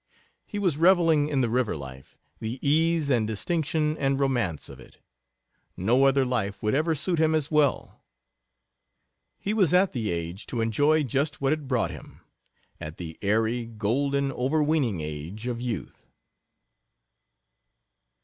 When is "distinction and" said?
3.27-4.19